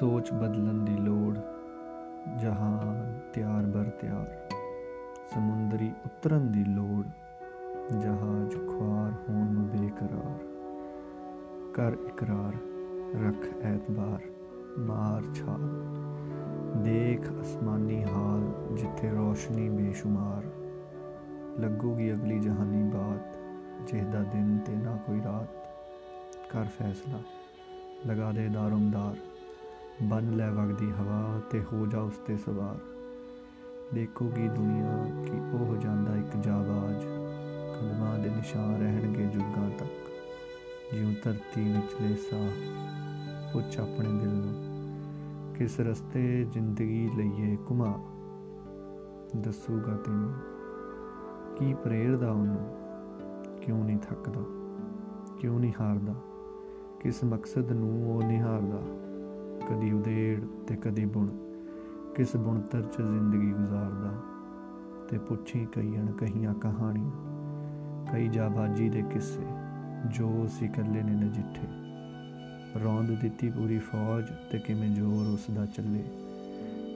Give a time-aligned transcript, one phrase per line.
[0.00, 1.38] ਸੋਚ ਬਦਲਣ ਦੀ ਲੋੜ,
[2.38, 4.48] ਜਹਾਨ ਤਿਆਰ ਬਰ ਤਿਆਰ।
[5.34, 7.06] ਸਮੁੰਦਰੀ ਉਤਰਨ ਦੀ ਲੋੜ,
[8.00, 10.38] ਜਹਾਜ਼ ਖੁਆਰ ਹੋਣ ਨੂੰ ਬੇਕਰਾਰ।
[11.74, 12.52] ਕਰ ਇਕਰਾਰ,
[13.26, 14.18] ਰੱਖ ਐਤਬਾਰ,
[14.78, 15.60] ਮਾਰ ਛਾਲ।
[16.82, 20.44] ਦੇਖ ਅਸਮਾਨੀ ਹਾਲ ਜਿੱਥੇ ਰੋਸ਼ਨੀ ਬੇਸ਼ੁਮਾਰ।
[21.60, 23.38] ਲੱਗੂਗੀ ਅਗਲੀ ਜਹਾਨੀ ਬਾਤ,
[23.86, 25.48] ਜਿਹਦਾ ਦਿਨ ਤੇ ਨਾ ਕੋਈ ਰਾਤ।
[26.52, 27.18] ਕਰ ਫੈਸਲਾ,
[28.06, 29.35] ਲਗਾ ਦੇ ਦਾਰਮਦਾਰ।
[30.02, 32.78] ਬਨ ਲੈ ਵਗਦੀ ਹਵਾ ਤੇ ਹੋ ਜਾ ਉਸ ਤੇ ਸਵਾਰ।
[33.94, 37.04] ਦੇਖੋਗੀ ਦੁਨੀਆ ਕਿ ਉਹ ਜਾਂਦਾ ਇੱਕ ਜਾਵਾਜ
[37.76, 40.10] ਕਦਮਾਂ ਦੇ ਨਿਸ਼ਾਨ ਰਹਿਣਗੇ ਜੁਗਾਂ ਤੱਕ।
[40.94, 42.50] ਜਿਉਂ ਧਰਤੀ ਵਿਚਲੇ ਸਾਹ,
[43.52, 44.54] ਪੁੱਛ ਆਪਣੇ ਦਿਲ ਨੂੰ,
[45.54, 47.98] ਕਿਸ ਰਸਤੇ ਜ਼ਿੰਦਗੀ ਲਈਏ ਘੁਮਾ?
[49.36, 50.34] ਦੱਸੂਗਾ ਤੈਨੂੰ,
[51.56, 52.76] ਕੀ ਪ੍ਰੇਰਦਾ ਉਹਨੂੰ?
[53.60, 54.40] ਕਿਉਂ ਨਹੀਂ ਥੱਕਦਾ?
[55.38, 56.14] ਕਿਉਂ ਨਹੀਂ ਹਾਰਦਾ?
[57.00, 58.82] ਕਿਸ ਮਕਸਦ ਨੂੰ ਉਹ ਨਿਹਾਰਦਾ?
[59.68, 61.28] ਕਦੀ ਉਦੇੜ ਤੇ ਕਦੀ ਬੁਣ,
[62.14, 64.12] ਕਿਸ ਬੁਣਤਰ 'ਚ ਜ਼ਿੰਦਗੀ ਗੁਜ਼ਾਰਦਾ?
[65.08, 67.10] ਤੇ ਪੁੱਛੀ ਕਈ ਅਣਕਹੀਆਂ ਕਹਾਣੀਆਂ,
[68.12, 69.46] ਕਈ ਜਾਬਾਜੀ ਦੇ ਕਿੱਸੇ,
[70.06, 71.68] ਜੋ ਉਸ ਇਕੱਲੇ ਨੇ ਨਜਿੱਠੇ
[72.84, 76.04] ਰੌਂਦ ਦਿੱਤੀ ਪੂਰੀ ਫੌਜ ਤੇ ਕਿਵੇਂ ਜ਼ੋਰ ਉਸ ਦਾ ਚੱਲੇ,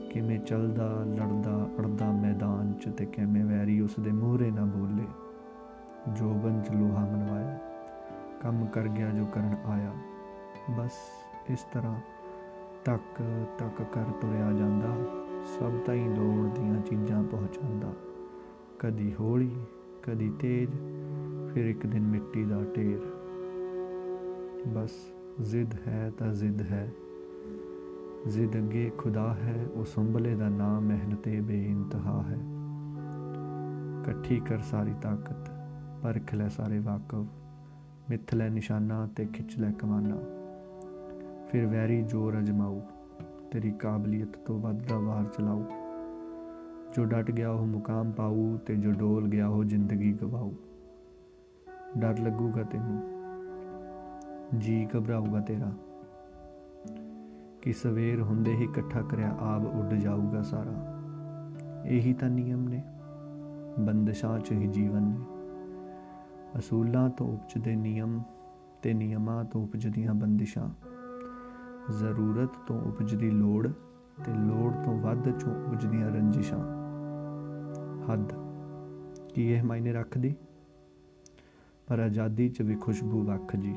[0.09, 5.07] ਕਿਵੇਂ ਚੱਲਦਾ, ਲੜਦਾ, ਅੜਦਾ ਮੈਦਾਨ 'ਚ ਤੇ ਕਿਵੇਂ ਵੈਰੀ ਉਸ ਦੇ ਮੂਹਰੇ ਨਾ ਬੋਲੇ।
[6.13, 7.57] ਜੋਬਨ 'ਚ ਲੋਹਾ ਮਨਵਾਇਆ,
[8.41, 9.91] ਕੰਮ ਕਰ ਗਿਆ ਜੋ ਕਰਨ ਆਇਆ।
[10.77, 10.91] ਬਸ
[11.49, 11.95] ਇਸ ਤਰ੍ਹਾਂ
[12.85, 13.21] ਤੱਕ
[13.59, 14.97] ਤੱਕ ਕਰ ਤੁਰਿਆ ਜਾਂਦਾ,
[15.43, 17.93] ਸਭ ਤਾਈਂ ਲੋੜ ਦੀਆਂ ਚੀਜ਼ਾਂ ਪਹੁੰਚਾਉਂਦਾ।
[18.79, 19.55] ਕਦੀ ਹੌਲੀ,
[20.03, 20.71] ਕਦੀ ਤੇਜ਼,
[21.53, 22.99] ਫਿਰ ਇੱਕ ਦਿਨ ਮਿੱਟੀ ਦਾ ਢੇਰ।
[24.67, 24.91] ਬਸ
[25.41, 26.91] ਜ਼ਿੱਦ ਹੈ ਤਾਂ ਜ਼ਿੱਦ ਹੈ।
[28.27, 32.39] ਜ਼ਿੱਦ ਅੱਗੇ ਖੁਦਾ ਹੈ ਉਹ ਸੰਭਲੇ ਦਾ ਨਾਮ ਮਿਹਨਤੇ ਬੇਇੰਤਹਾ ਹੈ।
[34.01, 35.51] ਇਕੱਠੀ ਕਰ ਸਾਰੀ ਤਾਕਤ,
[36.03, 37.25] ਪਰਖ ਲੈ ਸਾਰੇ ਵਾਕਫ
[38.09, 40.40] ਮਿੱਥ ਲੈ ਨਿਸ਼ਾਨਾ ਤੇ ਖਿੱਚ ਲੈ ਕਮਾਨਾ।
[41.51, 42.79] ਫਿਰ ਵੈਰੀ ਜੋਰ ਅਜਮਾਊ
[43.51, 45.63] ਤੇਰੀ ਕਾਬਲੀਅਤ ਤੋਂ ਵੱਧ ਦਾ ਵਾਰ ਚਲਾਊ
[46.93, 50.51] ਜੋ ਡਟ ਗਿਆ ਉਹ ਮੁਕਾਮ ਪਾਊ ਤੇ ਜੋ ਡੋਲ ਗਿਆ ਉਹ ਜ਼ਿੰਦਗੀ ਗਵਾਊ
[51.97, 53.03] ਡਰ ਲੱਗੂਗਾ ਤੈਨੂੰ।
[54.59, 55.71] ਜੀ ਘਬਰਾਊਗਾ ਤੇਰਾ।
[57.61, 60.99] ਕਿ ਸਵੇਰ ਹੁੰਦੇ ਹੀ ਇਕੱਠਾ ਕਰਿਆ ਆਬ ਉੱਡ ਜਾਊਗਾ ਸਾਰਾ।
[61.85, 62.83] ਇਹੀ ਤਾਂ ਨਿਯਮ ਨੇ।
[63.79, 65.19] ਬੰਦਸ਼ਾਂ 'ਚ ਹੀ ਜੀਵਨ ਨੇ।
[66.59, 68.21] ਅਸੂਲਾਂ ਤੋਂ ਉਪਜਦੇ ਨਿਯਮ
[68.81, 70.90] ਤੇ ਨਿਯਮਾਂ ਤੋਂ ਉਪਜਦੀਆਂ ਬੰਦਿਸ਼ਾਂ।
[71.89, 73.67] ਜ਼ਰੂਰਤ ਤੋਂ ਉਪਜਦੀ ਲੋੜ
[74.25, 76.59] ਤੇ ਲੋੜ ਤੋਂ ਵੱਧ ਚੋਂ ਉਪਜਦੀਆਂ ਰੰਜਿਸ਼ਾਂ।
[78.11, 78.33] ਹੱਦ।
[79.29, 80.35] ਕੀ ਇਹ ਮਾਇਨੇ ਰੱਖਦੀ?
[81.87, 83.75] ਪਰ ਆਜ਼ਾਦੀ 'ਚ ਵੀ ਖੁਸ਼ਬੂ ਵੱਖ ਜੀ।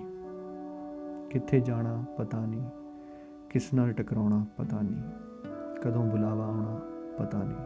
[1.31, 2.71] ਕਿੱਥੇ ਜਾਣਾ ਪਤਾ ਨਹੀਂ,
[3.51, 5.03] ਕਿਸ ਨਾਲ ਟਕਰਾਉਣਾ ਪਤਾ ਨਹੀਂ,
[5.83, 6.81] ਕਦੋਂ ਬੁਲਾਵਾ ਆਉਣਾ
[7.19, 7.57] ਪਤਾ ਨਹੀਂ।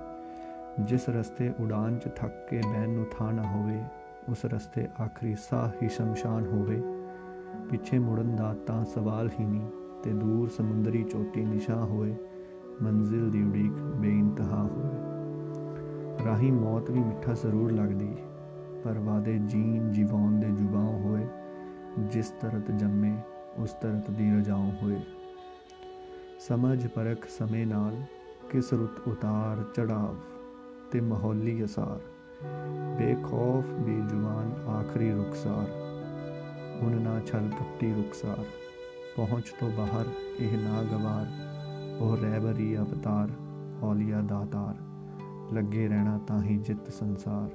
[0.84, 3.82] ਜਿਸ ਰਸਤੇ ਉਡਾਨ 'ਚ ਥੱਕ ਕੇ ਬੈਨ ਨੂੰ ਥਾਂ ਨਾ ਹੋਵੇ,
[4.28, 6.82] ਉਸ ਰਸਤੇ ਆਖਰੀ ਸਾਹ ਹੀ ਸ਼ਮਸ਼ਾਨ ਹੋਵੇ।
[7.70, 9.66] ਪਿੱਛੇ ਮੁੜਨ ਦਾ ਤਾਂ ਸਵਾਲ ਹੀ ਨਹੀਂ।
[10.03, 12.14] ਤੇ ਦੂਰ ਸਮੁੰਦਰੀ ਚੋਟੀ ਨਿਸ਼ਾ ਹੋਏ,
[12.82, 18.16] ਮੰਜ਼ਿਲ ਦੀ ਉਡੀਕ ਬੇਇੰਤਹਾ ਹੋਵੇ ਰਾਹੀ ਮੌਤ ਵੀ ਮਿੱਠਾ ਜ਼ਰੂਰ ਲੱਗਦੀ,
[18.84, 21.26] ਪਰ ਵਾਦੇ ਜੀਨ ਜੀਵਾਉਣ ਦੇ ਜੁਬਾਂ ਹੋਏ,
[21.98, 23.14] ਜਿਸ ਤਰਤ ਜੰਮੇ,
[23.58, 25.00] ਉਸ ਤਰਤ ਦੀ ਰਜਾਉ ਹੋਏ।
[26.41, 27.97] ਸਮਝ ਪਰਖ ਸਮੇਂ ਨਾਲ
[28.50, 30.16] ਕਿਸ ਰੁੱਤ ਉਤਾਰ ਚੜਾਵ
[30.91, 32.00] ਤੇ ਮਾਹੌਲੀ ਅਸਾਰ।
[32.98, 35.70] ਬੇਖੌਫ ਬੇਜੁਬਾਨ ਆਖਰੀ ਰੁਖਸਾਰ
[36.82, 38.44] ਹੁਣ ਨਾ ਛਲ ਕਪਟੀ ਰੁਖਸਾਰ
[39.19, 40.06] ਪਹੁੰਚ ਤੋਂ ਬਾਹਰ
[40.39, 41.27] ਇਹ ਨਾ ਗਵਾਰ
[42.01, 43.29] ਉਹ ਰਹਿਬਰੀ ਅਵਤਾਰ
[43.83, 44.75] ਔਲੀਆ ਦਾਤਾਰ।
[45.55, 47.51] ਲੱਗੇ ਰਹਿਣਾ ਤਾਂ ਹੀ ਜਿੱਤ ਸੰਸਾਰ।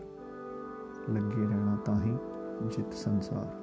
[1.12, 2.18] ਲੱਗੇ ਰਹਿਣਾ ਤਾਂ ਹੀ
[2.76, 3.63] ਜਿੱਤ ਸੰਸਾਰ।